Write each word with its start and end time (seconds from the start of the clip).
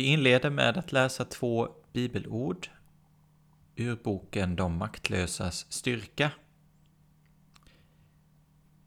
Vi 0.00 0.06
inleder 0.06 0.50
med 0.50 0.78
att 0.78 0.92
läsa 0.92 1.24
två 1.24 1.68
bibelord 1.92 2.68
ur 3.76 3.96
boken 3.96 4.56
De 4.56 4.76
maktlösas 4.76 5.66
styrka. 5.72 6.30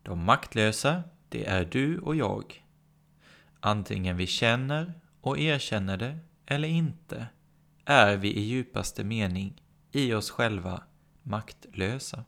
De 0.04 0.26
maktlösa, 0.26 1.04
det 1.30 1.46
är 1.46 1.66
du 1.66 2.00
och 2.00 2.16
jag. 2.16 2.66
Antingen 3.60 4.18
vi 4.18 4.28
känner 4.28 4.94
och 5.22 5.40
erkänner 5.40 5.98
det 5.98 6.20
eller 6.46 6.68
inte, 6.68 7.28
är 7.86 8.18
vi 8.18 8.34
i 8.34 8.42
djupaste 8.42 9.04
mening 9.04 9.62
i 9.92 10.14
oss 10.14 10.32
själva 10.32 10.84
maktlösa. 11.24 12.26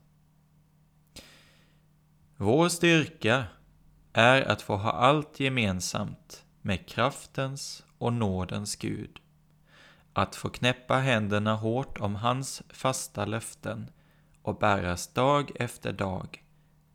Vår 2.38 2.70
styrka 2.70 3.46
är 4.14 4.42
att 4.42 4.62
få 4.62 4.76
ha 4.76 4.92
allt 4.92 5.40
gemensamt 5.40 6.46
med 6.62 6.88
kraftens 6.88 7.85
och 7.98 8.14
nådens 8.14 8.76
Gud, 8.76 9.20
att 10.14 10.36
få 10.36 10.50
knäppa 10.50 10.96
händerna 10.96 11.56
hårt 11.56 11.98
om 11.98 12.16
hans 12.16 12.64
fasta 12.70 13.26
löften 13.26 13.90
och 14.42 14.60
bäras 14.60 15.14
dag 15.14 15.52
efter 15.56 15.94
dag 15.94 16.44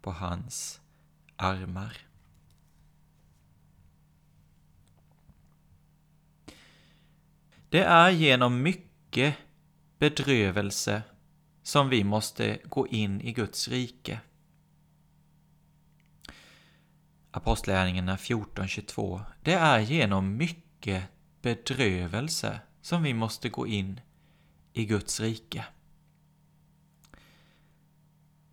på 0.03 0.13
hans 0.13 0.81
armar. 1.37 1.97
Det 7.69 7.83
är 7.83 8.11
genom 8.11 8.63
mycket 8.63 9.37
bedrövelse 9.99 11.03
som 11.63 11.89
vi 11.89 12.05
måste 12.05 12.59
gå 12.65 12.89
in 12.89 13.21
i 13.21 13.33
Guds 13.33 13.69
rike. 13.69 14.21
Apostlärningarna 17.31 18.17
14.22 18.17 19.23
Det 19.43 19.53
är 19.53 19.81
genom 19.81 20.37
mycket 20.37 20.70
mycket 20.81 21.05
bedrövelse 21.43 22.61
som 22.81 23.03
vi 23.03 23.15
måste 23.15 23.49
gå 23.49 23.67
in 23.67 24.01
i 24.73 24.85
Guds 24.85 25.21
rike. 25.21 25.65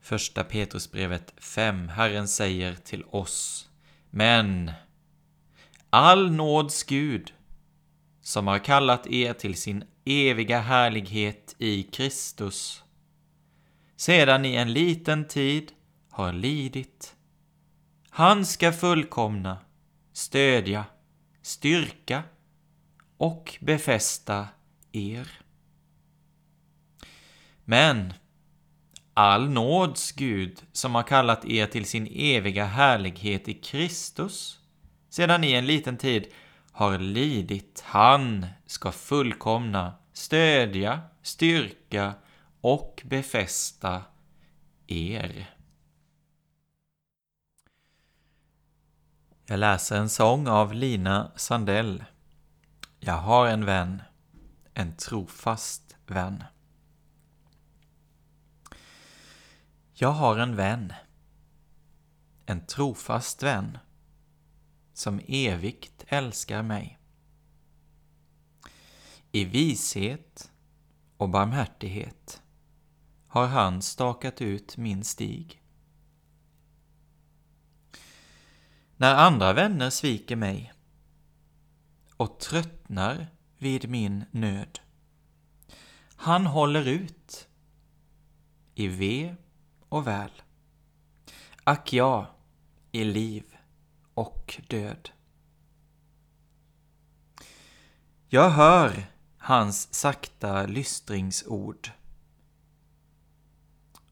Första 0.02 0.44
Petrusbrevet 0.44 1.34
5. 1.38 1.90
Herren 1.90 2.28
säger 2.28 2.76
till 2.76 3.04
oss 3.04 3.70
Men 4.10 4.72
all 5.90 6.32
nåds 6.32 6.84
Gud 6.84 7.34
som 8.22 8.48
har 8.48 8.60
kallat 8.60 9.08
er 9.08 9.34
till 9.34 9.56
sin 9.56 9.84
eviga 10.06 10.60
härlighet 10.60 11.56
i 11.58 11.84
Kristus 11.84 12.84
sedan 13.96 14.42
ni 14.42 14.56
en 14.56 14.74
liten 14.74 15.28
tid 15.28 15.72
har 16.10 16.34
lidit 16.34 17.16
han 18.10 18.46
ska 18.46 18.72
fullkomna, 18.72 19.58
stödja, 20.14 20.86
styrka 21.48 22.24
och 23.18 23.58
befästa 23.60 24.48
er. 24.92 25.28
Men 27.66 28.14
all 29.14 29.50
nåds 29.50 30.12
Gud 30.12 30.64
som 30.72 30.96
har 30.96 31.04
kallat 31.04 31.46
er 31.46 31.66
till 31.66 31.86
sin 31.86 32.08
eviga 32.12 32.66
härlighet 32.66 33.48
i 33.48 33.54
Kristus 33.54 34.60
sedan 35.10 35.42
ni 35.42 35.54
en 35.54 35.66
liten 35.66 35.98
tid 35.98 36.28
har 36.72 37.00
lidit, 37.00 37.84
han 37.86 38.46
ska 38.66 38.92
fullkomna, 38.92 39.94
stödja, 40.14 41.02
styrka 41.22 42.14
och 42.62 43.02
befästa 43.06 44.02
er. 44.88 45.57
Jag 49.50 49.60
läser 49.60 49.98
en 49.98 50.10
sång 50.10 50.48
av 50.48 50.74
Lina 50.74 51.32
Sandell. 51.36 52.04
Jag 53.00 53.18
har 53.18 53.48
en 53.48 53.66
vän, 53.66 54.02
en 54.74 54.96
trofast 54.96 55.96
vän. 56.08 56.44
Jag 59.94 60.12
har 60.12 60.38
en 60.38 60.56
vän, 60.56 60.94
en 62.46 62.66
trofast 62.66 63.44
vän, 63.44 63.78
som 64.94 65.22
evigt 65.28 66.06
älskar 66.08 66.64
mig. 66.64 67.00
I 69.32 69.46
vishet 69.46 70.52
och 71.18 71.30
barmhärtighet 71.30 72.42
har 73.28 73.48
han 73.48 73.82
stakat 73.82 74.42
ut 74.42 74.78
min 74.78 75.04
stig. 75.04 75.62
När 79.00 79.16
andra 79.16 79.54
vänner 79.54 79.90
sviker 79.90 80.36
mig 80.36 80.74
och 82.18 82.40
tröttnar 82.40 83.28
vid 83.58 83.90
min 83.90 84.26
nöd. 84.32 84.80
Han 86.16 86.46
håller 86.46 86.88
ut 86.88 87.48
i 88.76 88.88
ve 88.88 89.36
och 89.90 90.08
väl. 90.08 90.32
Ack 91.64 91.94
ja, 91.94 92.36
i 92.92 93.04
liv 93.04 93.58
och 94.14 94.62
död. 94.68 95.10
Jag 98.28 98.50
hör 98.50 99.06
hans 99.38 99.94
sakta 99.94 100.66
lystringsord. 100.66 101.92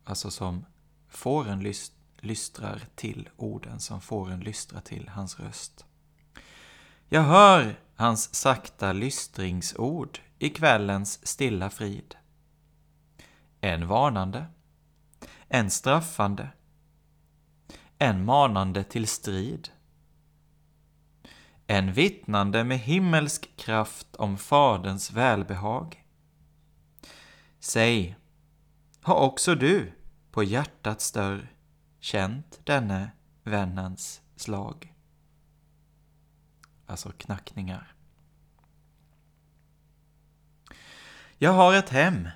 Alltså 0.03 0.31
som 0.31 0.66
fåren 1.07 1.59
lyst 1.59 1.94
lystrar 2.25 2.81
till 2.96 3.30
orden 3.38 3.80
som 3.80 4.02
fåren 4.02 4.40
lystrar 4.40 4.81
till 4.81 5.09
hans 5.09 5.40
röst. 5.40 5.86
Jag 7.09 7.22
hör 7.22 7.79
hans 7.96 8.35
sakta 8.35 8.94
lystringsord 8.94 10.20
i 10.40 10.49
kvällens 10.49 11.28
stilla 11.28 11.70
frid. 11.70 12.16
En 13.61 13.88
varnande, 13.88 14.46
en 15.47 15.72
straffande, 15.72 16.49
en 17.97 18.26
manande 18.26 18.84
till 18.84 19.08
strid. 19.08 19.70
En 21.67 21.94
vittnande 21.94 22.64
med 22.64 22.79
himmelsk 22.79 23.58
kraft 23.58 24.16
om 24.16 24.38
Faderns 24.38 25.11
välbehag. 25.11 26.03
Säg, 27.59 28.16
har 29.02 29.16
också 29.16 29.55
du 29.55 29.91
på 30.32 30.44
hjärtats 30.44 31.11
dörr 31.11 31.54
känt 32.05 32.59
denne 32.63 33.11
vännens 33.43 34.22
slag. 34.35 34.93
Alltså 36.85 37.11
knackningar. 37.11 37.93
Jag 41.37 41.52
har 41.52 41.73
ett 41.73 41.90
hem, 41.90 42.29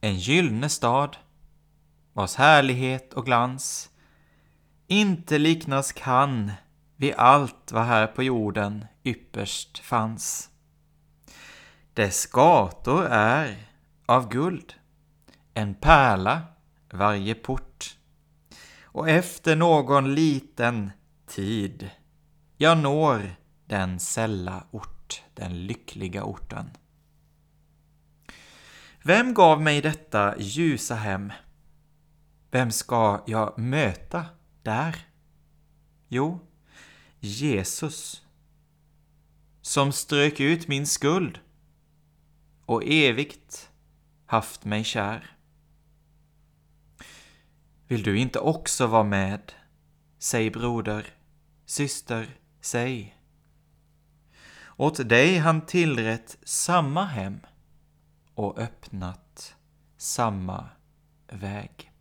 en 0.00 0.14
gyllene 0.18 0.68
stad, 0.68 1.16
vars 2.12 2.34
härlighet 2.34 3.12
och 3.12 3.26
glans 3.26 3.90
inte 4.86 5.38
liknas 5.38 5.92
kan 5.92 6.52
vid 6.96 7.14
allt 7.14 7.72
vad 7.72 7.84
här 7.84 8.06
på 8.06 8.22
jorden 8.22 8.86
ypperst 9.04 9.78
fanns. 9.78 10.50
Dess 11.94 12.26
gator 12.26 13.06
är 13.06 13.56
av 14.06 14.28
guld, 14.28 14.74
en 15.54 15.74
pärla 15.74 16.42
varje 16.90 17.34
port. 17.34 17.96
Och 18.96 19.08
efter 19.08 19.56
någon 19.56 20.14
liten 20.14 20.90
tid 21.26 21.90
jag 22.56 22.78
når 22.78 23.36
den 23.66 24.00
sälla 24.00 24.66
ort, 24.70 25.22
den 25.34 25.66
lyckliga 25.66 26.24
orten. 26.24 26.70
Vem 29.02 29.34
gav 29.34 29.62
mig 29.62 29.80
detta 29.80 30.38
ljusa 30.38 30.94
hem? 30.94 31.32
Vem 32.50 32.70
ska 32.70 33.22
jag 33.26 33.58
möta 33.58 34.26
där? 34.62 35.06
Jo, 36.08 36.40
Jesus, 37.20 38.22
som 39.62 39.92
strök 39.92 40.40
ut 40.40 40.68
min 40.68 40.86
skuld 40.86 41.38
och 42.66 42.82
evigt 42.84 43.70
haft 44.26 44.64
mig 44.64 44.84
kär. 44.84 45.35
Vill 47.88 48.02
du 48.02 48.18
inte 48.18 48.38
också 48.38 48.86
vara 48.86 49.02
med? 49.02 49.52
Säg 50.18 50.50
broder, 50.50 51.06
syster, 51.64 52.38
säg. 52.60 53.16
Åt 54.76 55.08
dig 55.08 55.38
han 55.38 55.66
tillrätt 55.66 56.38
samma 56.42 57.04
hem 57.04 57.40
och 58.34 58.58
öppnat 58.58 59.56
samma 59.96 60.68
väg. 61.28 61.92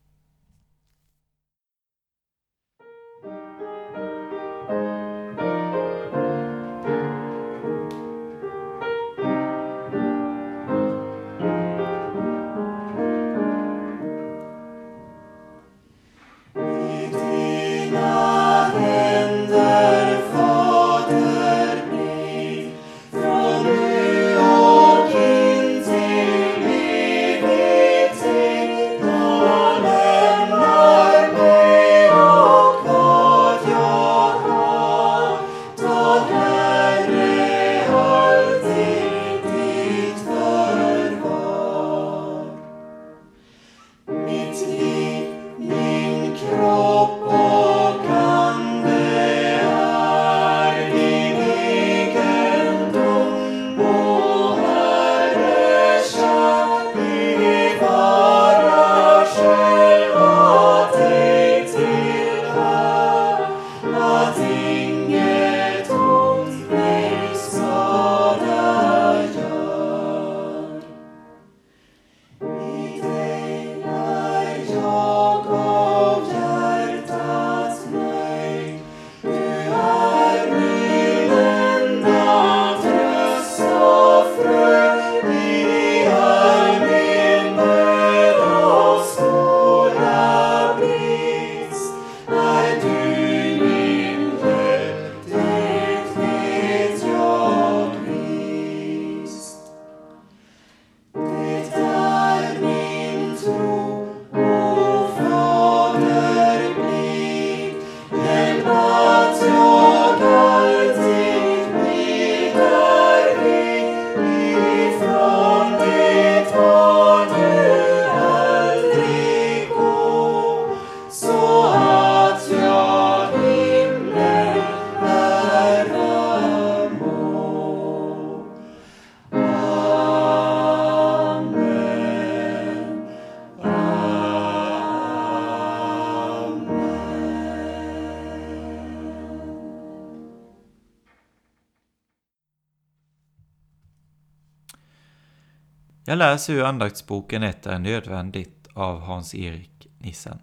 Jag 146.16 146.20
läser 146.20 146.54
ur 146.54 146.64
andaktsboken 146.64 147.44
Ett 147.44 147.66
är 147.66 147.80
nödvändigt 147.80 148.68
av 148.74 149.02
Hans-Erik 149.02 149.88
Nissen. 150.00 150.40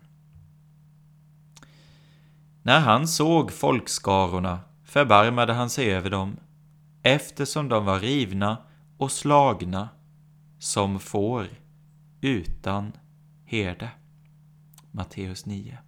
När 2.63 2.81
han 2.81 3.09
såg 3.09 3.53
folkskarorna 3.53 4.61
förbarmade 4.85 5.53
han 5.53 5.71
sig 5.71 5.95
över 5.95 6.11
dem, 6.11 6.37
eftersom 7.03 7.69
de 7.69 7.85
var 7.85 8.01
rivna 8.01 8.57
och 8.97 9.13
slagna 9.13 9.89
som 10.59 11.01
får 11.01 11.49
utan 12.21 12.93
herde. 13.45 13.91
Matteus 14.91 15.47
9. 15.47 15.79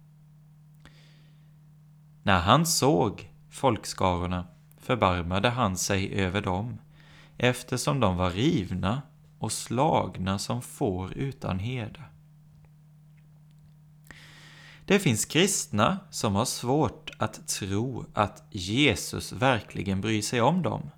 När 2.23 2.39
han 2.39 2.65
såg 2.65 3.31
folkskarorna 3.49 4.47
förbarmade 4.77 5.49
han 5.49 5.77
sig 5.77 6.13
över 6.13 6.41
dem, 6.41 6.77
eftersom 7.37 7.99
de 7.99 8.17
var 8.17 8.31
rivna 8.31 9.01
och 9.39 9.51
slagna 9.51 10.39
som 10.39 10.61
får 10.61 11.13
utan 11.13 11.59
herde. 11.59 12.03
Det 14.85 14.99
finns 14.99 15.25
kristna 15.25 15.99
som 16.09 16.35
har 16.35 16.45
svårt 16.45 17.11
att 17.17 17.47
tro 17.47 18.05
att 18.13 18.43
Jesus 18.51 19.31
verkligen 19.31 20.01
bryr 20.01 20.21
sig 20.21 20.41
om 20.41 20.61
dem. 20.61 20.89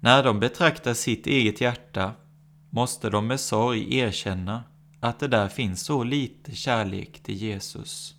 När 0.00 0.24
de 0.24 0.40
betraktar 0.40 0.94
sitt 0.94 1.26
eget 1.26 1.60
hjärta 1.60 2.12
måste 2.70 3.10
de 3.10 3.26
med 3.26 3.40
sorg 3.40 3.96
erkänna 3.98 4.64
att 5.00 5.18
det 5.18 5.28
där 5.28 5.48
finns 5.48 5.80
så 5.80 6.04
lite 6.04 6.54
kärlek 6.54 7.22
till 7.22 7.34
Jesus. 7.34 8.14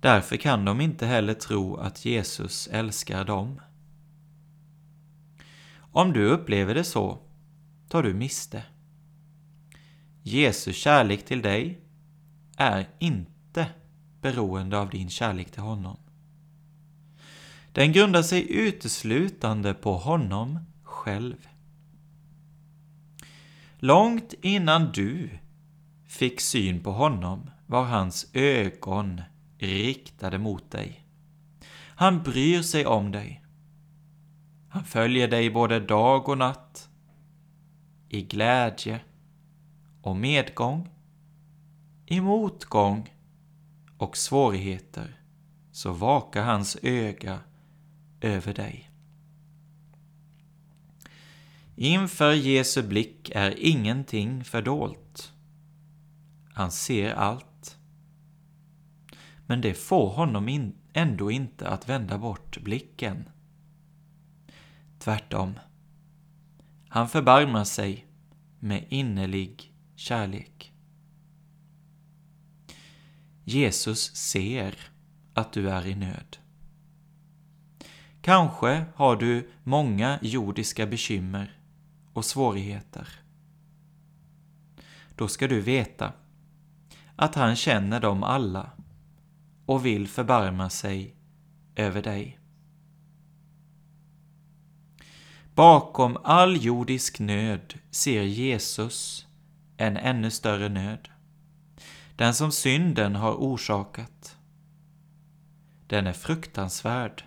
Därför 0.00 0.36
kan 0.36 0.64
de 0.64 0.80
inte 0.80 1.06
heller 1.06 1.34
tro 1.34 1.76
att 1.76 2.04
Jesus 2.04 2.68
älskar 2.72 3.24
dem. 3.24 3.60
Om 5.96 6.12
du 6.12 6.24
upplever 6.24 6.74
det 6.74 6.84
så, 6.84 7.18
tar 7.88 8.02
du 8.02 8.14
miste. 8.14 8.62
Jesu 10.22 10.72
kärlek 10.72 11.24
till 11.24 11.42
dig 11.42 11.80
är 12.56 12.88
inte 12.98 13.66
beroende 14.20 14.78
av 14.78 14.90
din 14.90 15.10
kärlek 15.10 15.50
till 15.50 15.62
honom. 15.62 15.96
Den 17.72 17.92
grundar 17.92 18.22
sig 18.22 18.52
uteslutande 18.52 19.74
på 19.74 19.96
honom 19.96 20.58
själv. 20.82 21.48
Långt 23.78 24.34
innan 24.42 24.92
du 24.92 25.30
fick 26.06 26.40
syn 26.40 26.82
på 26.82 26.92
honom 26.92 27.50
var 27.66 27.84
hans 27.84 28.30
ögon 28.32 29.22
riktade 29.58 30.38
mot 30.38 30.70
dig. 30.70 31.04
Han 31.94 32.22
bryr 32.22 32.62
sig 32.62 32.86
om 32.86 33.12
dig. 33.12 33.45
Han 34.76 34.84
följer 34.84 35.28
dig 35.28 35.50
både 35.50 35.80
dag 35.80 36.28
och 36.28 36.38
natt, 36.38 36.88
i 38.08 38.22
glädje 38.22 39.00
och 40.02 40.16
medgång, 40.16 40.88
i 42.06 42.20
motgång 42.20 43.14
och 43.98 44.16
svårigheter, 44.16 45.20
så 45.72 45.92
vakar 45.92 46.42
hans 46.42 46.76
öga 46.82 47.40
över 48.20 48.54
dig. 48.54 48.90
Inför 51.76 52.32
Jesu 52.32 52.82
blick 52.82 53.30
är 53.34 53.54
ingenting 53.58 54.44
fördolt. 54.44 55.32
Han 56.52 56.70
ser 56.70 57.14
allt. 57.14 57.78
Men 59.46 59.60
det 59.60 59.74
får 59.74 60.08
honom 60.08 60.72
ändå 60.92 61.30
inte 61.30 61.68
att 61.68 61.88
vända 61.88 62.18
bort 62.18 62.58
blicken. 62.58 63.28
Tvärtom. 65.06 65.58
Han 66.88 67.08
förbarmar 67.08 67.64
sig 67.64 68.06
med 68.60 68.86
innerlig 68.88 69.72
kärlek. 69.94 70.72
Jesus 73.44 74.16
ser 74.16 74.78
att 75.34 75.52
du 75.52 75.70
är 75.70 75.86
i 75.86 75.94
nöd. 75.94 76.36
Kanske 78.20 78.84
har 78.94 79.16
du 79.16 79.50
många 79.62 80.18
jordiska 80.22 80.86
bekymmer 80.86 81.60
och 82.12 82.24
svårigheter. 82.24 83.08
Då 85.16 85.28
ska 85.28 85.48
du 85.48 85.60
veta 85.60 86.12
att 87.16 87.34
han 87.34 87.56
känner 87.56 88.00
dem 88.00 88.22
alla 88.22 88.70
och 89.66 89.86
vill 89.86 90.08
förbarma 90.08 90.70
sig 90.70 91.16
över 91.76 92.02
dig. 92.02 92.38
Bakom 95.56 96.16
all 96.24 96.64
jordisk 96.64 97.18
nöd 97.18 97.74
ser 97.90 98.22
Jesus 98.22 99.26
en 99.76 99.96
ännu 99.96 100.30
större 100.30 100.68
nöd. 100.68 101.08
Den 102.16 102.34
som 102.34 102.52
synden 102.52 103.14
har 103.14 103.32
orsakat. 103.32 104.36
Den 105.86 106.06
är 106.06 106.12
fruktansvärd, 106.12 107.24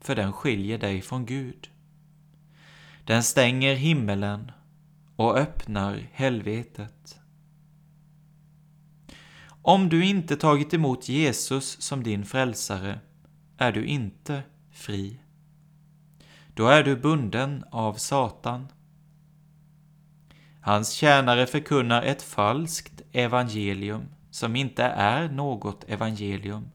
för 0.00 0.16
den 0.16 0.32
skiljer 0.32 0.78
dig 0.78 1.02
från 1.02 1.26
Gud. 1.26 1.70
Den 3.04 3.22
stänger 3.22 3.74
himmelen 3.74 4.52
och 5.16 5.38
öppnar 5.38 6.08
helvetet. 6.12 7.20
Om 9.62 9.88
du 9.88 10.04
inte 10.04 10.36
tagit 10.36 10.74
emot 10.74 11.08
Jesus 11.08 11.82
som 11.82 12.02
din 12.02 12.24
frälsare 12.24 13.00
är 13.58 13.72
du 13.72 13.86
inte 13.86 14.42
fri. 14.70 15.20
Då 16.58 16.66
är 16.66 16.82
du 16.82 16.96
bunden 16.96 17.64
av 17.70 17.94
Satan. 17.94 18.68
Hans 20.60 20.92
tjänare 20.92 21.46
förkunnar 21.46 22.02
ett 22.02 22.22
falskt 22.22 23.02
evangelium 23.12 24.08
som 24.30 24.56
inte 24.56 24.82
är 24.84 25.28
något 25.28 25.84
evangelium. 25.84 26.70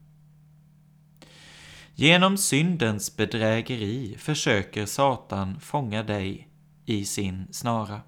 Genom 1.94 2.36
syndens 2.38 3.16
bedrägeri 3.16 4.16
försöker 4.18 4.86
Satan 4.86 5.60
fånga 5.60 6.02
dig 6.02 6.48
i 6.84 7.04
sin 7.04 7.52
snara. 7.52 8.00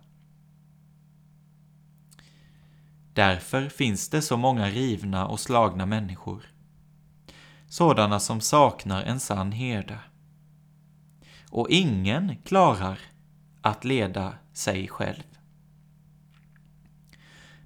Därför 3.13 3.69
finns 3.69 4.09
det 4.09 4.23
så 4.23 4.37
många 4.37 4.71
rivna 4.71 5.27
och 5.27 5.41
slagna 5.41 5.87
människor. 5.87 6.45
Sådana 7.69 8.21
som 8.21 8.41
saknar 8.41 9.03
en 9.03 9.21
sann 9.21 9.53
herde. 9.53 9.99
Och 11.57 11.71
ingen 11.71 12.37
klarar 12.45 12.99
att 13.61 13.85
leda 13.85 14.35
sig 14.53 14.89
själv. 14.89 15.23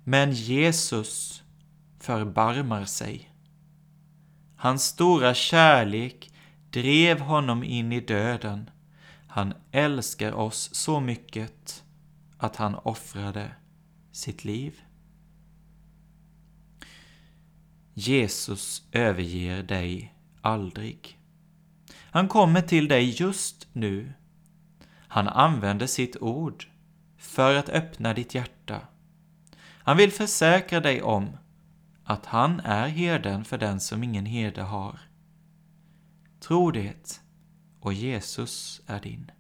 Men 0.05 0.33
Jesus 0.33 1.43
förbarmar 1.99 2.85
sig. 2.85 3.31
Hans 4.57 4.85
stora 4.85 5.35
kärlek 5.35 6.33
drev 6.71 7.21
honom 7.21 7.65
in 7.65 7.93
i 7.93 8.01
döden. 8.01 8.71
Han 9.27 9.55
älskar 9.71 10.33
oss 10.33 10.75
så 10.75 11.01
mycket 11.01 11.85
att 12.39 12.57
han 12.57 12.75
offrade 12.75 13.55
sitt 14.13 14.45
liv. 14.45 14.81
Jesus 17.95 18.89
överger 18.93 19.63
dig 19.63 20.15
aldrig. 20.41 21.20
Han 22.11 22.29
kommer 22.29 22.61
till 22.61 22.89
dig 22.89 23.11
just 23.23 23.69
nu. 23.73 24.13
Han 25.09 25.29
använder 25.29 25.87
sitt 25.87 26.17
ord 26.17 26.67
för 27.19 27.55
att 27.55 27.69
öppna 27.69 28.15
ditt 28.15 28.35
hjärta. 28.35 28.81
Han 29.83 29.97
vill 29.97 30.13
försäkra 30.13 30.81
dig 30.81 31.03
om 31.03 31.37
att 32.05 32.27
han 32.27 32.61
är 32.61 32.89
herden 32.89 33.45
för 33.45 33.59
den 33.59 33.81
som 33.81 34.05
ingen 34.05 34.27
herde 34.27 34.63
har. 34.63 34.99
Tro 36.41 36.71
det, 36.71 37.21
och 37.81 37.93
Jesus 37.93 38.81
är 38.87 39.01
din. 39.01 39.31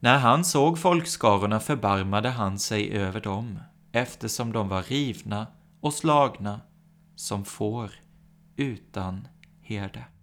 När 0.00 0.18
han 0.18 0.44
såg 0.44 0.78
folkskarorna 0.78 1.60
förbarmade 1.60 2.28
han 2.28 2.58
sig 2.58 2.90
över 2.90 3.20
dem 3.20 3.58
eftersom 3.92 4.52
de 4.52 4.68
var 4.68 4.82
rivna 4.82 5.46
och 5.80 5.94
slagna 5.94 6.60
som 7.16 7.44
får 7.44 7.90
utan 8.56 9.28
herde. 9.64 10.13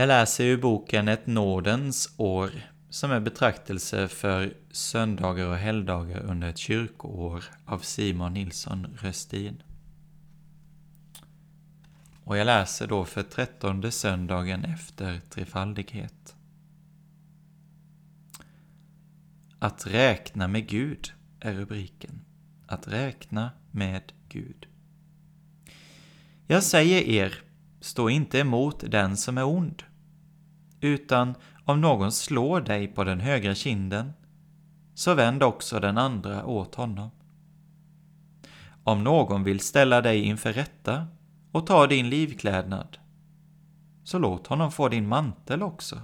Jag 0.02 0.06
läser 0.06 0.44
ur 0.44 0.56
boken 0.56 1.08
Ett 1.08 1.26
nådens 1.26 2.14
år, 2.16 2.50
som 2.90 3.10
är 3.10 3.20
betraktelse 3.20 4.08
för 4.08 4.54
söndagar 4.70 5.46
och 5.46 5.56
helgdagar 5.56 6.20
under 6.20 6.48
ett 6.48 6.58
kyrkoår 6.58 7.44
av 7.64 7.78
Simon 7.78 8.34
Nilsson 8.34 8.86
Röstin. 9.00 9.62
Och 12.24 12.36
jag 12.36 12.44
läser 12.44 12.86
då 12.86 13.04
för 13.04 13.22
trettonde 13.22 13.90
söndagen 13.90 14.64
efter 14.64 15.20
trefaldighet. 15.30 16.36
Att 19.58 19.86
räkna 19.86 20.48
med 20.48 20.68
Gud 20.68 21.12
är 21.40 21.54
rubriken. 21.54 22.20
Att 22.66 22.88
räkna 22.88 23.50
med 23.70 24.12
Gud. 24.28 24.66
Jag 26.46 26.62
säger 26.62 27.02
er, 27.02 27.34
stå 27.80 28.08
inte 28.08 28.38
emot 28.38 28.84
den 28.90 29.16
som 29.16 29.38
är 29.38 29.44
ond, 29.44 29.82
utan 30.82 31.34
om 31.64 31.80
någon 31.80 32.12
slår 32.12 32.60
dig 32.60 32.88
på 32.88 33.04
den 33.04 33.20
högra 33.20 33.54
kinden, 33.54 34.12
så 34.94 35.14
vänd 35.14 35.42
också 35.42 35.80
den 35.80 35.98
andra 35.98 36.46
åt 36.46 36.74
honom. 36.74 37.10
Om 38.84 39.04
någon 39.04 39.44
vill 39.44 39.60
ställa 39.60 40.00
dig 40.00 40.22
inför 40.22 40.52
rätta 40.52 41.06
och 41.52 41.66
ta 41.66 41.86
din 41.86 42.10
livklädnad, 42.10 42.98
så 44.04 44.18
låt 44.18 44.46
honom 44.46 44.72
få 44.72 44.88
din 44.88 45.08
mantel 45.08 45.62
också. 45.62 46.00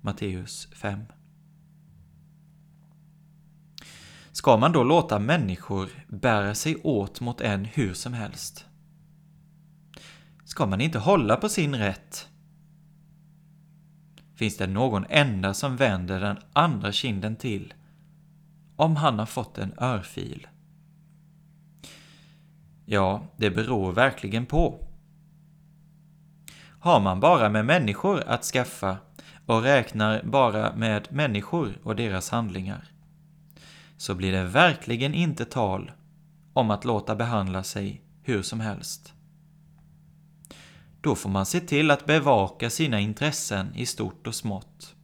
Matteus 0.00 0.68
5 0.72 1.04
Ska 4.32 4.56
man 4.56 4.72
då 4.72 4.82
låta 4.82 5.18
människor 5.18 5.88
bära 6.08 6.54
sig 6.54 6.76
åt 6.76 7.20
mot 7.20 7.40
en 7.40 7.64
hur 7.64 7.94
som 7.94 8.12
helst? 8.12 8.66
Ska 10.44 10.66
man 10.66 10.80
inte 10.80 10.98
hålla 10.98 11.36
på 11.36 11.48
sin 11.48 11.74
rätt? 11.74 12.28
Finns 14.34 14.56
det 14.56 14.66
någon 14.66 15.06
enda 15.08 15.54
som 15.54 15.76
vänder 15.76 16.20
den 16.20 16.38
andra 16.52 16.92
kinden 16.92 17.36
till 17.36 17.74
om 18.76 18.96
han 18.96 19.18
har 19.18 19.26
fått 19.26 19.58
en 19.58 19.74
örfil? 19.78 20.46
Ja, 22.86 23.26
det 23.36 23.50
beror 23.50 23.92
verkligen 23.92 24.46
på. 24.46 24.88
Har 26.80 27.00
man 27.00 27.20
bara 27.20 27.48
med 27.48 27.66
människor 27.66 28.22
att 28.26 28.44
skaffa 28.44 28.96
och 29.46 29.62
räknar 29.62 30.22
bara 30.22 30.76
med 30.76 31.08
människor 31.10 31.78
och 31.82 31.96
deras 31.96 32.30
handlingar, 32.30 32.84
så 33.96 34.14
blir 34.14 34.32
det 34.32 34.44
verkligen 34.44 35.14
inte 35.14 35.44
tal 35.44 35.92
om 36.52 36.70
att 36.70 36.84
låta 36.84 37.16
behandla 37.16 37.62
sig 37.62 38.02
hur 38.22 38.42
som 38.42 38.60
helst. 38.60 39.13
Då 41.04 41.14
får 41.14 41.30
man 41.30 41.46
se 41.46 41.60
till 41.60 41.90
att 41.90 42.06
bevaka 42.06 42.70
sina 42.70 43.00
intressen 43.00 43.74
i 43.74 43.86
stort 43.86 44.26
och 44.26 44.34
smått. 44.34 44.94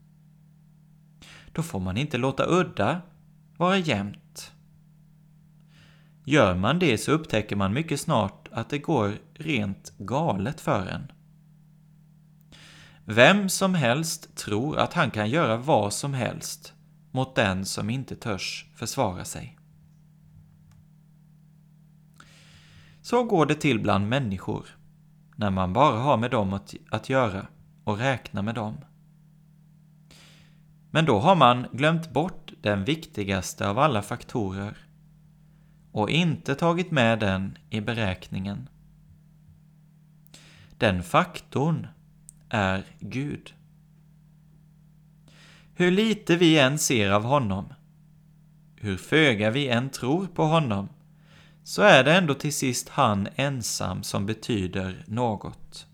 Då 1.53 1.63
får 1.63 1.81
man 1.81 1.97
inte 1.97 2.19
låta 2.19 2.47
udda 2.47 3.03
vara 3.57 3.79
jämnt. 3.79 4.53
Gör 6.25 6.55
man 6.55 6.79
det 6.79 6.99
så 6.99 7.13
upptäcker 7.13 7.57
man 7.57 7.73
mycket 7.73 8.01
snart 8.01 8.49
att 8.53 8.71
det 8.71 8.79
går 8.79 9.19
rent 9.35 9.93
galet 9.99 10.61
för 10.61 10.87
en. 10.87 11.13
Vem 13.05 13.49
som 13.49 13.75
helst 13.75 14.37
tror 14.37 14.79
att 14.79 14.93
han 14.93 15.11
kan 15.11 15.31
göra 15.31 15.57
vad 15.57 15.93
som 15.93 16.15
helst 16.15 16.75
mot 17.11 17.35
den 17.35 17.65
som 17.65 17.91
inte 17.91 18.17
törs 18.17 18.67
försvara 18.75 19.25
sig. 19.25 19.59
Så 23.03 23.25
går 23.25 23.47
det 23.47 23.55
till 23.55 23.81
bland 23.81 24.09
människor, 24.09 24.80
när 25.40 25.50
man 25.50 25.72
bara 25.72 25.98
har 25.98 26.16
med 26.16 26.31
dem 26.31 26.53
att, 26.53 26.74
att 26.90 27.09
göra 27.09 27.46
och 27.85 27.98
räknar 27.98 28.42
med 28.42 28.55
dem. 28.55 28.76
Men 30.90 31.05
då 31.05 31.18
har 31.18 31.37
man 31.37 31.66
glömt 31.72 32.12
bort 32.12 32.53
den 32.61 32.85
viktigaste 32.85 33.68
av 33.68 33.79
alla 33.79 34.03
faktorer 34.03 34.76
och 35.92 36.11
inte 36.11 36.55
tagit 36.55 36.90
med 36.90 37.20
den 37.20 37.59
i 37.70 37.81
beräkningen. 37.81 38.68
Den 40.79 41.03
faktorn 41.03 41.87
är 42.48 42.85
Gud. 42.98 43.55
Hur 45.74 45.90
lite 45.90 46.37
vi 46.37 46.59
än 46.59 46.79
ser 46.79 47.11
av 47.11 47.24
honom, 47.24 47.72
hur 48.76 48.96
föga 48.96 49.50
vi 49.50 49.68
än 49.68 49.90
tror 49.90 50.26
på 50.26 50.44
honom, 50.44 50.88
så 51.62 51.83
är 51.83 52.05
det 52.05 52.16
ändå 52.16 52.35
till 52.35 52.55
sist 52.55 52.88
han 52.88 53.29
ensam 53.35 54.03
som 54.03 54.27
betyder 54.27 55.05
något. 55.07 55.87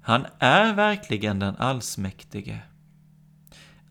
Han 0.00 0.26
är 0.38 0.74
verkligen 0.74 1.38
den 1.38 1.56
allsmäktige. 1.56 2.58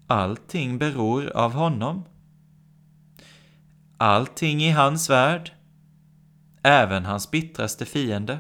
Allting 0.07 0.77
beror 0.77 1.29
av 1.29 1.53
honom. 1.53 2.03
Allting 3.97 4.63
i 4.63 4.71
hans 4.71 5.09
värld, 5.09 5.51
även 6.63 7.05
hans 7.05 7.31
bittraste 7.31 7.85
fiende. 7.85 8.39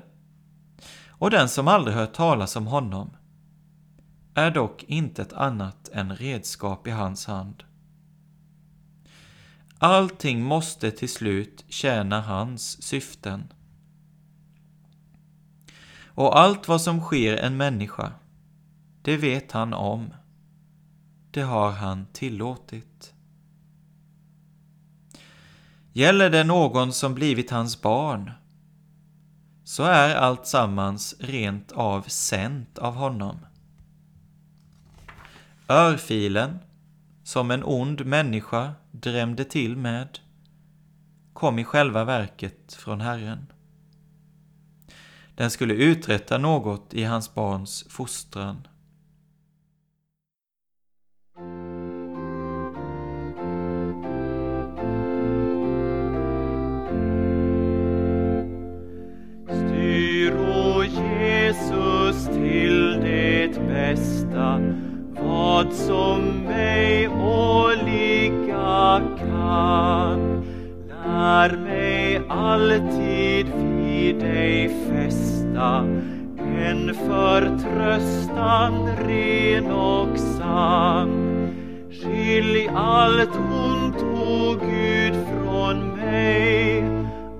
Och 1.09 1.31
den 1.31 1.49
som 1.49 1.67
aldrig 1.67 1.97
hört 1.97 2.13
talas 2.13 2.55
om 2.55 2.67
honom 2.67 3.17
är 4.35 4.51
dock 4.51 4.83
intet 4.83 5.33
annat 5.33 5.89
än 5.93 6.15
redskap 6.15 6.87
i 6.87 6.91
hans 6.91 7.25
hand. 7.25 7.63
Allting 9.85 10.43
måste 10.43 10.91
till 10.91 11.09
slut 11.09 11.65
tjäna 11.67 12.21
hans 12.21 12.83
syften. 12.83 13.53
Och 16.05 16.39
allt 16.39 16.67
vad 16.67 16.81
som 16.81 17.01
sker 17.01 17.37
en 17.37 17.57
människa, 17.57 18.11
det 19.01 19.17
vet 19.17 19.51
han 19.51 19.73
om. 19.73 20.13
Det 21.31 21.41
har 21.41 21.71
han 21.71 22.05
tillåtit. 22.13 23.13
Gäller 25.93 26.29
det 26.29 26.43
någon 26.43 26.93
som 26.93 27.13
blivit 27.13 27.51
hans 27.51 27.81
barn, 27.81 28.31
så 29.63 29.83
är 29.83 30.15
allt 30.15 30.47
sammans 30.47 31.15
rent 31.19 31.71
av 31.71 32.01
sänt 32.01 32.77
av 32.77 32.93
honom. 32.93 33.37
Örfilen, 35.69 36.59
som 37.25 37.51
en 37.51 37.63
ond 37.63 38.05
människa 38.05 38.73
drämde 38.91 39.45
till 39.45 39.77
med, 39.77 40.19
kom 41.33 41.59
i 41.59 41.63
själva 41.63 42.03
verket 42.03 42.73
från 42.73 43.01
Herren. 43.01 43.51
Den 45.35 45.51
skulle 45.51 45.73
uträtta 45.73 46.37
något 46.37 46.93
i 46.93 47.03
hans 47.03 47.33
barns 47.33 47.85
fostran. 47.89 48.67
Styr, 59.49 60.33
o 60.35 60.83
Jesus, 60.83 62.25
till 62.25 62.99
det 63.01 63.59
bästa 63.67 64.59
vad 65.35 65.73
som 65.73 66.21
mig 66.21 67.07
åligga 67.07 69.01
kan. 69.17 70.45
Lär 70.89 71.57
mig 71.57 72.21
alltid 72.29 73.47
vid 73.55 74.19
dig 74.19 74.69
fästa 74.69 75.85
en 76.57 76.93
förtröstan 76.93 78.73
ren 79.07 79.71
och 79.71 80.17
sann. 80.17 81.09
Skilj 81.91 82.69
allt 82.75 83.35
ont, 83.35 84.03
o 84.03 84.55
Gud, 84.61 85.15
från 85.27 85.87
mig. 85.87 86.83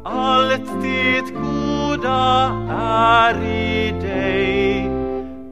Allt 0.03 0.81
det 0.81 1.21
goda 1.33 2.51
är 2.79 3.43
i 3.43 3.91
dig. 4.01 4.89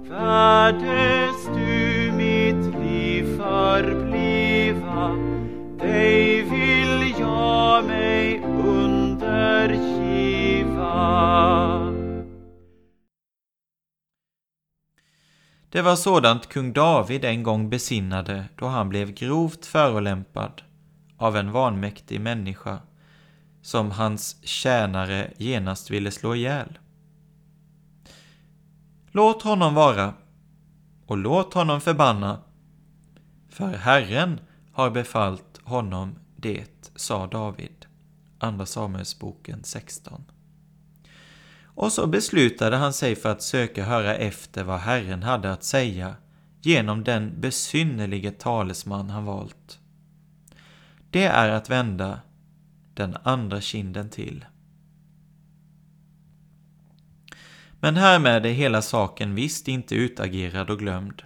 Värdes 0.09 1.32
Det 15.73 15.81
var 15.81 15.95
sådant 15.95 16.49
kung 16.49 16.73
David 16.73 17.25
en 17.25 17.43
gång 17.43 17.69
besinnade 17.69 18.45
då 18.55 18.67
han 18.67 18.89
blev 18.89 19.11
grovt 19.11 19.65
förolämpad 19.65 20.61
av 21.17 21.37
en 21.37 21.51
vanmäktig 21.51 22.21
människa 22.21 22.79
som 23.61 23.91
hans 23.91 24.43
tjänare 24.43 25.33
genast 25.37 25.91
ville 25.91 26.11
slå 26.11 26.35
ihjäl. 26.35 26.79
Låt 29.11 29.41
honom 29.41 29.73
vara 29.73 30.13
och 31.05 31.17
låt 31.17 31.53
honom 31.53 31.81
förbanna, 31.81 32.41
för 33.49 33.77
Herren 33.77 34.39
har 34.73 34.89
befallt 34.89 35.59
honom 35.63 36.15
det, 36.35 36.91
sa 36.95 37.27
David. 37.27 37.85
Andra 38.39 38.65
Samuelsboken 38.65 39.63
16. 39.63 40.23
Och 41.75 41.91
så 41.91 42.07
beslutade 42.07 42.77
han 42.77 42.93
sig 42.93 43.15
för 43.15 43.31
att 43.31 43.41
söka 43.41 43.83
höra 43.83 44.15
efter 44.15 44.63
vad 44.63 44.79
Herren 44.79 45.23
hade 45.23 45.51
att 45.51 45.63
säga 45.63 46.15
genom 46.61 47.03
den 47.03 47.41
besynnerlige 47.41 48.31
talesman 48.31 49.09
han 49.09 49.25
valt. 49.25 49.79
Det 51.09 51.23
är 51.23 51.49
att 51.49 51.69
vända 51.69 52.19
den 52.93 53.17
andra 53.23 53.61
kinden 53.61 54.09
till. 54.09 54.45
Men 57.79 57.95
härmed 57.95 58.45
är 58.45 58.51
hela 58.51 58.81
saken 58.81 59.35
visst 59.35 59.67
inte 59.67 59.95
utagerad 59.95 60.69
och 60.69 60.79
glömd. 60.79 61.23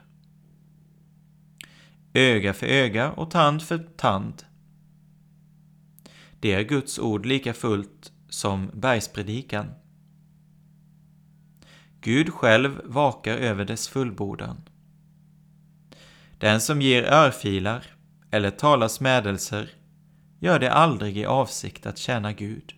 Öga 2.13 2.53
för 2.53 2.65
öga 2.65 3.11
och 3.11 3.31
tand 3.31 3.61
för 3.61 3.77
tand. 3.77 4.43
Det 6.39 6.53
är 6.53 6.63
Guds 6.63 6.99
ord 6.99 7.25
lika 7.25 7.53
fullt 7.53 8.11
som 8.29 8.71
bergspredikan. 8.73 9.65
Gud 12.07 12.33
själv 12.33 12.81
vakar 12.85 13.37
över 13.37 13.65
dess 13.65 13.87
fullbordan. 13.87 14.69
Den 16.37 16.61
som 16.61 16.81
ger 16.81 17.03
örfilar 17.03 17.85
eller 18.31 18.51
talar 18.51 18.87
smädelser 18.87 19.69
gör 20.39 20.59
det 20.59 20.71
aldrig 20.71 21.17
i 21.17 21.25
avsikt 21.25 21.85
att 21.85 21.97
tjäna 21.97 22.33
Gud. 22.33 22.73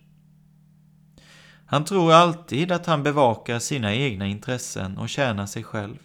Han 1.66 1.84
tror 1.84 2.12
alltid 2.12 2.72
att 2.72 2.86
han 2.86 3.02
bevakar 3.02 3.58
sina 3.58 3.94
egna 3.94 4.26
intressen 4.26 4.98
och 4.98 5.08
tjänar 5.08 5.46
sig 5.46 5.64
själv. 5.64 5.98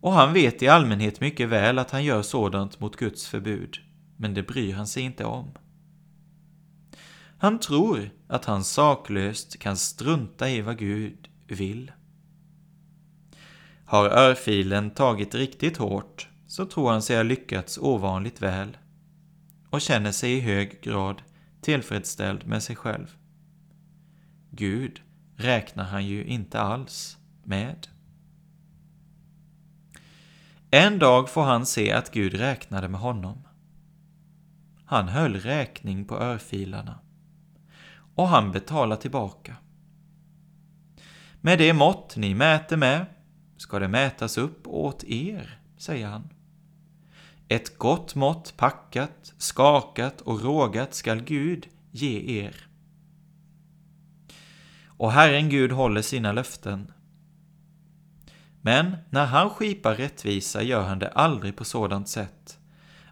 Och 0.00 0.12
han 0.12 0.32
vet 0.32 0.62
i 0.62 0.68
allmänhet 0.68 1.20
mycket 1.20 1.48
väl 1.48 1.78
att 1.78 1.90
han 1.90 2.04
gör 2.04 2.22
sådant 2.22 2.80
mot 2.80 2.96
Guds 2.96 3.26
förbud, 3.26 3.76
men 4.16 4.34
det 4.34 4.42
bryr 4.42 4.74
han 4.74 4.86
sig 4.86 5.02
inte 5.02 5.24
om. 5.24 5.52
Han 7.44 7.58
tror 7.58 8.10
att 8.28 8.44
han 8.44 8.64
saklöst 8.64 9.58
kan 9.58 9.76
strunta 9.76 10.50
i 10.50 10.60
vad 10.60 10.78
Gud 10.78 11.28
vill. 11.46 11.92
Har 13.86 14.08
örfilen 14.08 14.90
tagit 14.90 15.34
riktigt 15.34 15.76
hårt 15.76 16.28
så 16.46 16.66
tror 16.66 16.90
han 16.90 17.02
sig 17.02 17.16
ha 17.16 17.22
lyckats 17.22 17.78
ovanligt 17.78 18.42
väl 18.42 18.76
och 19.70 19.80
känner 19.80 20.12
sig 20.12 20.32
i 20.32 20.40
hög 20.40 20.80
grad 20.82 21.22
tillfredsställd 21.60 22.46
med 22.46 22.62
sig 22.62 22.76
själv. 22.76 23.16
Gud 24.50 25.00
räknar 25.36 25.84
han 25.84 26.06
ju 26.06 26.24
inte 26.24 26.60
alls 26.60 27.18
med. 27.42 27.88
En 30.70 30.98
dag 30.98 31.28
får 31.28 31.42
han 31.42 31.66
se 31.66 31.92
att 31.92 32.12
Gud 32.12 32.34
räknade 32.34 32.88
med 32.88 33.00
honom. 33.00 33.48
Han 34.84 35.08
höll 35.08 35.34
räkning 35.34 36.04
på 36.04 36.18
örfilarna 36.18 37.03
och 38.14 38.28
han 38.28 38.52
betalar 38.52 38.96
tillbaka. 38.96 39.56
Med 41.40 41.58
det 41.58 41.72
mått 41.72 42.16
ni 42.16 42.34
mäter 42.34 42.76
med 42.76 43.06
ska 43.56 43.78
det 43.78 43.88
mätas 43.88 44.38
upp 44.38 44.66
åt 44.66 45.04
er, 45.04 45.58
säger 45.76 46.06
han. 46.06 46.28
Ett 47.48 47.78
gott 47.78 48.14
mått 48.14 48.56
packat, 48.56 49.34
skakat 49.38 50.20
och 50.20 50.42
rågat 50.42 50.94
skall 50.94 51.22
Gud 51.22 51.66
ge 51.90 52.42
er. 52.42 52.68
Och 54.86 55.12
Herren 55.12 55.48
Gud 55.48 55.72
håller 55.72 56.02
sina 56.02 56.32
löften. 56.32 56.92
Men 58.60 58.96
när 59.10 59.26
han 59.26 59.50
skipar 59.50 59.94
rättvisa 59.94 60.62
gör 60.62 60.82
han 60.82 60.98
det 60.98 61.08
aldrig 61.08 61.56
på 61.56 61.64
sådant 61.64 62.08
sätt 62.08 62.58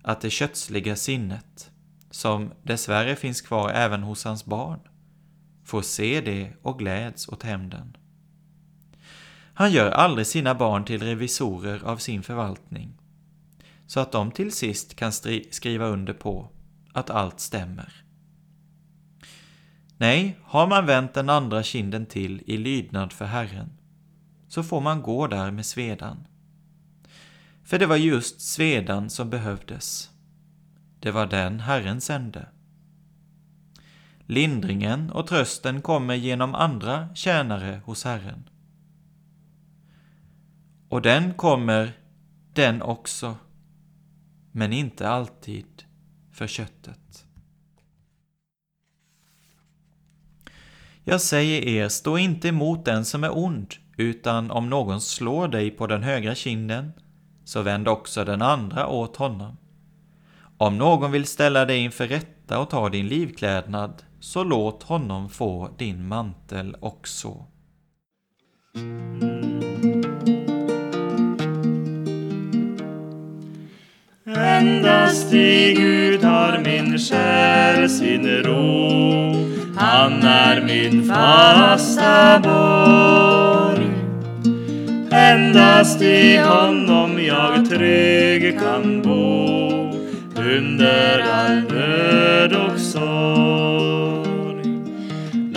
att 0.03 0.21
det 0.21 0.31
kötsliga 0.31 0.97
sinnet, 0.97 1.71
som 2.11 2.53
dessvärre 2.63 3.17
finns 3.17 3.41
kvar 3.41 3.71
även 3.71 4.03
hos 4.03 4.25
hans 4.25 4.45
barn, 4.45 4.81
får 5.73 5.83
se 5.83 6.21
det 6.21 6.53
och 6.63 6.79
gläds 6.79 7.29
åt 7.29 7.43
hämnden. 7.43 7.97
Han 9.55 9.73
gör 9.73 9.91
aldrig 9.91 10.27
sina 10.27 10.55
barn 10.55 10.85
till 10.85 11.03
revisorer 11.03 11.85
av 11.85 11.97
sin 11.97 12.23
förvaltning, 12.23 12.99
så 13.87 14.01
att 14.01 14.13
de 14.13 14.31
till 14.31 14.53
sist 14.53 14.97
kan 14.97 15.13
skriva 15.51 15.87
under 15.87 16.13
på 16.13 16.49
att 16.93 17.11
allt 17.11 17.41
stämmer. 17.41 18.05
Nej, 19.97 20.39
har 20.43 20.67
man 20.67 20.87
vänt 20.87 21.15
den 21.15 21.29
andra 21.29 21.63
kinden 21.63 22.07
till 22.07 22.43
i 22.47 22.57
lydnad 22.57 23.13
för 23.13 23.25
Herren, 23.25 23.71
så 24.49 24.63
får 24.63 24.81
man 24.81 25.03
gå 25.03 25.27
där 25.27 25.51
med 25.51 25.67
svedan. 25.67 26.27
För 27.65 27.79
det 27.79 27.87
var 27.87 27.97
just 27.97 28.41
svedan 28.41 29.11
som 29.11 29.31
behövdes. 29.31 30.11
Det 31.01 31.11
var 31.11 31.27
den 31.27 31.61
Herren 31.61 32.01
sände. 32.01 32.49
Lindringen 34.27 35.11
och 35.11 35.27
trösten 35.27 35.83
kommer 35.83 36.15
genom 36.15 36.55
andra 36.55 37.09
tjänare 37.15 37.81
hos 37.85 38.05
Herren. 38.05 38.49
Och 40.89 41.03
den 41.03 41.35
kommer, 41.35 41.93
den 42.53 42.83
också, 42.83 43.37
men 44.53 44.73
inte 44.73 45.09
alltid 45.09 45.85
för 46.33 46.47
köttet. 46.47 47.27
Jag 51.05 51.21
säger 51.21 51.63
er, 51.63 51.89
stå 51.89 52.19
inte 52.19 52.49
emot 52.49 52.85
den 52.85 53.05
som 53.05 53.25
är 53.25 53.39
ond, 53.39 53.75
utan 53.97 54.51
om 54.51 54.71
någon 54.71 55.01
slår 55.01 55.49
dig 55.49 55.71
på 55.71 55.87
den 55.87 56.03
högra 56.03 56.35
kinden, 56.35 56.93
så 57.45 57.63
vänd 57.63 57.89
också 57.89 58.25
den 58.25 58.43
andra 58.43 58.87
åt 58.87 59.17
honom. 59.17 59.57
Om 60.59 60.79
någon 60.79 61.13
vill 61.13 61.27
ställa 61.27 61.65
dig 61.65 61.79
inför 61.79 62.07
rätta 62.07 62.59
och 62.59 62.71
ta 62.71 62.89
din 62.89 63.09
livklädnad, 63.09 64.03
så 64.23 64.45
låt 64.45 64.83
honom 64.83 65.29
få 65.29 65.69
din 65.79 66.09
mantel 66.09 66.77
också. 66.81 67.45
Endast 74.37 75.33
i 75.33 75.75
Gud 75.75 76.25
har 76.25 76.59
min 76.65 76.99
själ 76.99 77.91
sin 77.91 78.27
ro. 78.27 79.33
Han 79.77 80.23
är 80.23 80.63
min 80.63 81.05
fasta 81.05 82.41
borg. 82.41 83.87
Endast 85.11 86.03
i 86.03 86.37
honom 86.37 87.25
jag 87.25 87.71
trygg 87.71 88.61
kan 88.61 89.03
bo 89.03 89.63
under 90.37 91.19
all 91.19 91.63
nöd 91.63 92.53
och. 92.57 92.92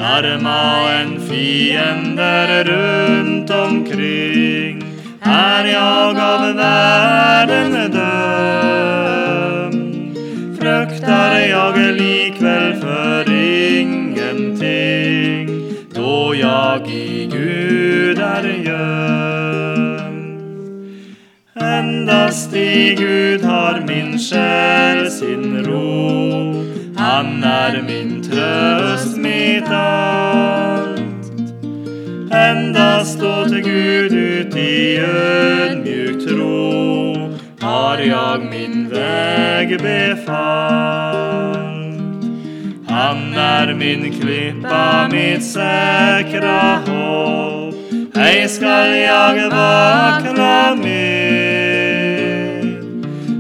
Larma 0.05 0.91
en 0.91 1.19
fiender 1.19 2.63
runt 2.63 3.49
omkring 3.49 4.83
är 5.21 5.65
jag 5.65 6.19
av 6.19 6.55
världen 6.55 7.91
dömd. 7.91 9.27
Fruktar 10.59 11.39
jag 11.39 11.77
likväl 11.77 12.75
för 12.75 13.31
ingenting, 13.79 15.49
då 15.93 16.35
jag 16.35 16.89
i 16.89 17.29
Gud 17.31 18.19
är 18.19 18.43
gömd. 18.43 18.75
Endast 21.55 22.55
i 22.55 22.95
Gud 22.99 23.43
har 23.43 23.83
min 23.87 24.19
själ 24.19 25.11
sin 25.11 25.63
ro, 25.63 26.65
han 26.97 27.43
är 27.43 27.83
min 27.87 28.23
tröst, 28.23 29.14
mitt 29.65 29.73
allt. 29.73 30.99
Endast 32.31 33.23
åt 33.23 33.51
Gud 33.51 34.13
ut 34.13 34.55
i 34.55 34.97
ödmjuk 34.97 36.27
tro 36.27 37.15
har 37.61 37.97
jag 37.97 38.41
min 38.51 38.89
väg 38.89 39.81
befallt. 39.81 40.35
Han 42.87 43.33
är 43.33 43.73
min 43.73 44.13
klippa, 44.21 45.07
mitt 45.11 45.43
säkra 45.43 46.75
hopp. 46.75 47.75
Ej 48.15 48.49
skall 48.49 48.95
jag 48.95 49.49
vackla 49.49 50.75
mer. 50.83 51.55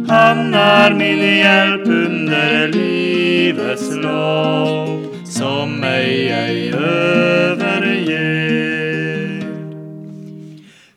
Han 0.07 0.53
är 0.53 0.93
min 0.93 1.37
hjälp 1.37 1.87
under 1.87 2.67
livets 2.67 3.95
lopp 3.95 4.84
som 5.35 5.79
mig 5.79 6.29
ej 6.29 6.73
överger. 6.73 8.15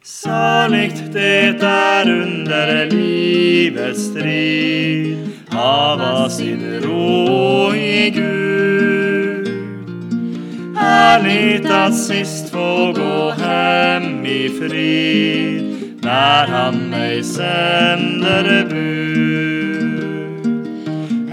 Saligt 0.02 1.12
det 1.12 1.62
är 1.62 2.10
under 2.10 2.86
livets 2.90 4.04
strid 4.04 5.30
hava 5.48 6.30
sin 6.30 6.80
ro 6.80 7.74
i 7.74 8.10
Gud. 8.10 9.48
Härligt 10.76 11.70
att 11.70 11.98
sist 11.98 12.50
få 12.50 12.92
gå 12.96 13.30
hem 13.30 14.26
i 14.26 14.48
frid 14.48 15.98
när 16.02 16.46
han 16.46 16.74
mig 16.90 17.24
sänder 17.24 18.66
bud. 18.70 19.57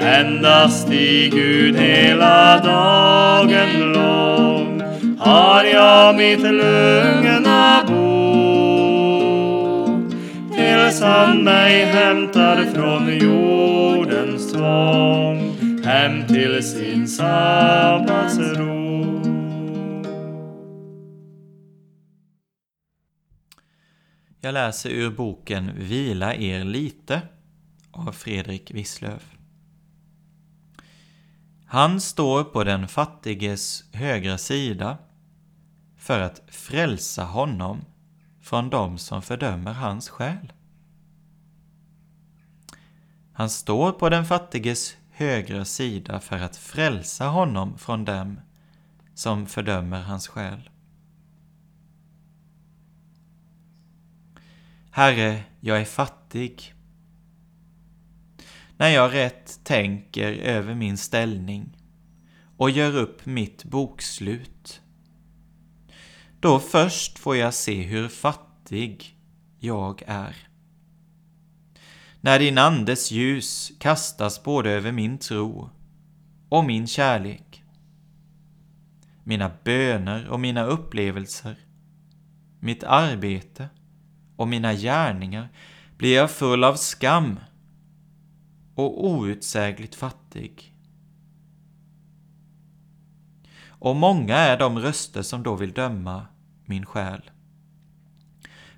Endast 0.06 0.92
i 0.92 1.30
Gud 1.30 1.76
hela 1.76 2.60
dagen 2.60 3.94
lång 3.94 4.82
har 5.20 5.64
jag 5.64 6.16
mitt 6.16 6.40
lugna 6.40 7.84
bo 7.88 8.06
tills 10.56 11.02
han 11.02 11.44
mig 11.44 11.86
hämtar 11.86 12.64
från 12.74 13.18
jordens 13.18 14.52
tvång 14.52 15.58
hem 15.84 16.28
till 16.28 16.64
sin 16.64 17.08
sabbatsro. 17.08 18.76
Jag 24.42 24.54
läser 24.54 24.90
ur 24.90 25.10
boken 25.10 25.72
Vila 25.78 26.36
er 26.36 26.64
lite 26.64 27.22
av 27.92 28.12
Fredrik 28.12 28.72
Wisslöf. 28.72 29.35
Han 31.76 32.02
står 32.02 32.44
på 32.44 32.64
den 32.64 32.88
fattiges 32.88 33.84
högra 33.94 34.38
sida 34.38 34.98
för 35.98 36.20
att 36.20 36.42
frälsa 36.48 37.24
honom 37.24 37.86
från 38.42 38.70
dem 38.70 38.98
som 38.98 39.22
fördömer 39.22 39.74
hans 39.74 40.10
själ. 40.10 40.54
Han 43.34 43.50
står 43.50 43.92
på 43.92 44.10
den 44.10 44.26
fattiges 44.26 44.98
högra 45.12 45.66
sida 45.66 46.20
för 46.20 46.40
att 46.40 46.56
frälsa 46.56 47.28
honom 47.28 47.78
från 47.78 48.06
dem 48.06 48.40
som 49.14 49.46
fördömer 49.46 50.02
hans 50.02 50.28
själ. 50.28 50.70
Herre, 54.92 55.44
jag 55.60 55.82
är 55.82 55.86
fattig. 55.86 56.75
När 58.78 58.90
jag 58.90 59.14
rätt 59.14 59.60
tänker 59.64 60.34
över 60.34 60.76
min 60.76 60.98
ställning 60.98 61.78
och 62.58 62.70
gör 62.70 62.96
upp 62.96 63.26
mitt 63.26 63.64
bokslut, 63.64 64.82
då 66.40 66.60
först 66.60 67.20
får 67.20 67.36
jag 67.36 67.54
se 67.54 67.82
hur 67.84 68.08
fattig 68.08 69.18
jag 69.60 70.04
är. 70.08 70.36
När 72.22 72.40
din 72.40 72.58
andes 72.58 73.12
ljus 73.12 73.72
kastas 73.80 74.44
både 74.44 74.72
över 74.72 74.92
min 74.92 75.18
tro 75.18 75.70
och 76.50 76.66
min 76.66 76.88
kärlek, 76.88 77.64
mina 79.24 79.52
böner 79.64 80.28
och 80.28 80.40
mina 80.40 80.64
upplevelser, 80.66 81.56
mitt 82.60 82.84
arbete 82.84 83.70
och 84.36 84.48
mina 84.48 84.74
gärningar 84.74 85.50
blir 85.98 86.16
jag 86.16 86.32
full 86.32 86.64
av 86.64 86.76
skam 86.76 87.40
och 88.76 89.06
outsägligt 89.06 89.96
fattig. 89.96 90.74
Och 93.68 93.96
många 93.96 94.36
är 94.36 94.60
de 94.60 94.80
röster 94.80 95.22
som 95.22 95.44
då 95.44 95.56
vill 95.56 95.74
döma 95.74 96.26
min 96.66 96.86
själ. 96.86 97.32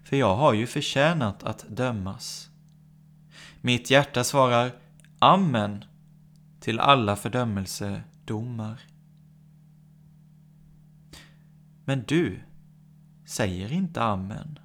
För 0.03 0.17
jag 0.17 0.35
har 0.35 0.53
ju 0.53 0.67
förtjänat 0.67 1.43
att 1.43 1.65
dömas. 1.69 2.49
Mitt 3.61 3.89
hjärta 3.91 4.23
svarar 4.23 4.71
Amen 5.19 5.85
till 6.59 6.79
alla 6.79 7.15
fördömelsedomar. 7.15 8.81
Men 11.85 12.03
du 12.07 12.39
säger 13.25 13.71
inte 13.71 14.03
Amen. 14.03 14.59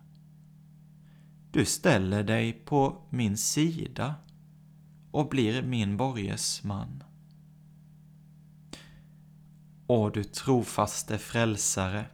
Du 1.51 1.65
ställer 1.65 2.23
dig 2.23 2.53
på 2.53 3.03
min 3.11 3.37
sida 3.37 4.15
och 5.13 5.29
blir 5.29 5.63
min 5.63 5.97
borgesman. 5.97 7.05
Å 9.87 10.11
du 10.11 10.25
trofaste 10.25 11.19
frälsare, 11.19 12.05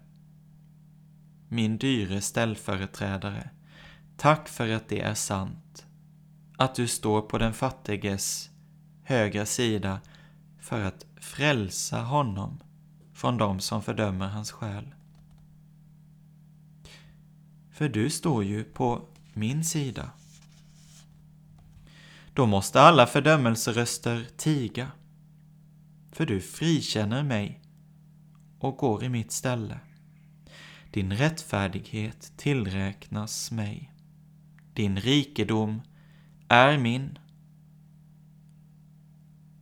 min 1.49 1.79
dyre 1.79 2.21
ställföreträdare, 2.21 3.51
tack 4.17 4.49
för 4.49 4.69
att 4.69 4.89
det 4.89 5.01
är 5.01 5.15
sant, 5.15 5.87
att 6.57 6.75
du 6.75 6.89
står 6.89 7.23
på 7.23 7.39
den 7.39 7.53
fattiges 7.53 8.51
högra 9.03 9.47
sida 9.47 10.01
för 10.61 10.85
att 10.85 11.07
frälsa 11.17 12.03
honom 12.03 12.61
från 13.15 13.37
dem 13.37 13.61
som 13.61 13.83
fördömer 13.83 14.29
hans 14.29 14.53
själ. 14.53 14.95
För 17.71 17.89
du 17.89 18.11
står 18.11 18.45
ju 18.45 18.65
på 18.65 19.09
min 19.33 19.65
sida. 19.65 20.11
Då 22.38 22.46
måste 22.46 22.81
alla 22.81 23.07
fördömelseröster 23.07 24.27
tiga, 24.37 24.90
för 26.12 26.27
du 26.27 26.40
frikänner 26.40 27.22
mig 27.22 27.61
och 28.59 28.77
går 28.77 29.05
i 29.05 29.09
mitt 29.09 29.33
ställe. 29.33 29.81
Din 30.90 31.12
rättfärdighet 31.12 32.33
tillräknas 32.37 33.51
mig. 33.51 33.92
Din 34.74 34.96
rikedom 34.96 35.83
är 36.48 36.79
min. 36.79 37.18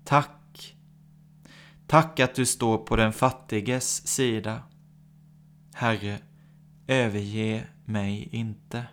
Tack. 0.04 0.76
Tack 1.86 2.20
att 2.20 2.34
du 2.34 2.46
står 2.46 2.78
på 2.78 2.96
den 2.96 3.12
fattiges 3.12 4.06
sida. 4.06 4.62
Herre, 5.74 6.18
överge 6.86 7.66
mig 7.84 8.28
inte. 8.32 8.86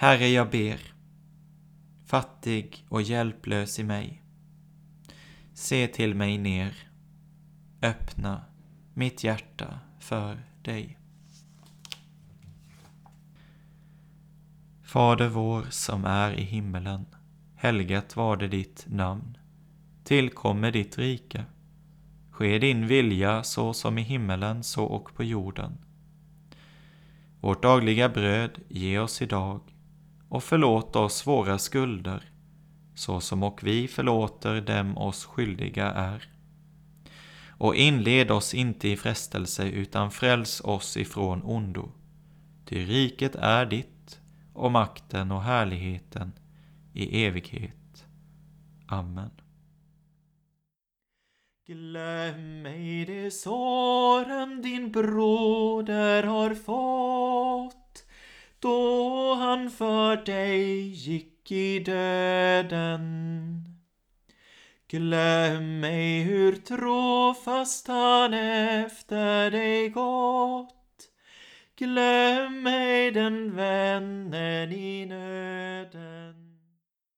Herre, 0.00 0.28
jag 0.28 0.50
ber, 0.50 0.80
fattig 2.06 2.86
och 2.88 3.02
hjälplös 3.02 3.78
i 3.78 3.84
mig. 3.84 4.22
Se 5.54 5.86
till 5.86 6.14
mig 6.14 6.38
ner, 6.38 6.74
öppna 7.82 8.44
mitt 8.94 9.24
hjärta 9.24 9.78
för 9.98 10.42
dig. 10.62 10.98
Fader 14.82 15.28
vår 15.28 15.66
som 15.70 16.04
är 16.04 16.32
i 16.32 16.42
himmelen. 16.42 17.06
Helgat 17.56 18.16
var 18.16 18.36
det 18.36 18.48
ditt 18.48 18.84
namn. 18.88 19.38
Tillkommer 20.04 20.72
ditt 20.72 20.98
rike. 20.98 21.44
Ske 22.30 22.58
din 22.58 22.86
vilja 22.86 23.42
så 23.42 23.74
som 23.74 23.98
i 23.98 24.02
himmelen 24.02 24.64
så 24.64 24.84
och 24.84 25.14
på 25.14 25.24
jorden. 25.24 25.78
Vårt 27.40 27.62
dagliga 27.62 28.08
bröd 28.08 28.58
ge 28.68 28.98
oss 28.98 29.22
idag 29.22 29.60
och 30.28 30.44
förlåt 30.44 30.96
oss 30.96 31.26
våra 31.26 31.58
skulder, 31.58 32.22
så 32.94 33.20
som 33.20 33.42
och 33.42 33.60
vi 33.62 33.88
förlåter 33.88 34.60
dem 34.60 34.98
oss 34.98 35.24
skyldiga 35.24 35.92
är. 35.92 36.28
Och 37.48 37.74
inled 37.74 38.30
oss 38.30 38.54
inte 38.54 38.88
i 38.88 38.96
frestelse, 38.96 39.68
utan 39.68 40.10
fräls 40.10 40.60
oss 40.60 40.96
ifrån 40.96 41.42
ondo. 41.42 41.92
Ty 42.64 42.84
riket 42.84 43.34
är 43.34 43.66
ditt, 43.66 44.20
och 44.54 44.72
makten 44.72 45.32
och 45.32 45.42
härligheten 45.42 46.32
i 46.92 47.24
evighet. 47.24 48.04
Amen. 48.86 49.30
Glöm 51.66 52.66
ej 52.66 53.04
de 53.04 53.30
såren 53.30 54.62
din 54.62 54.92
broder 54.92 56.22
har 56.22 56.54
fått 56.54 57.87
då 58.60 59.34
han 59.34 59.70
för 59.70 60.16
dig 60.16 60.88
gick 60.88 61.52
i 61.52 61.78
döden. 61.78 63.18
Glöm 64.88 65.84
ej 65.84 66.22
hur 66.22 66.56
trofast 66.56 67.88
han 67.88 68.34
efter 68.34 69.50
dig 69.50 69.88
gått. 69.88 70.74
Glöm 71.76 72.66
ej 72.66 73.10
den 73.10 73.56
vännen 73.56 74.72
i 74.72 75.06
nöden. 75.06 76.47